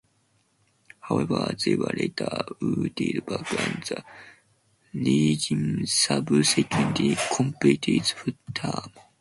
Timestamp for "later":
1.95-2.43